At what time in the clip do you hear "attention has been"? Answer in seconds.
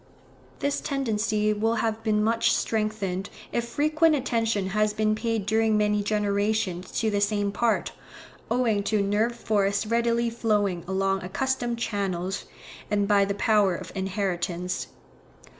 4.15-5.13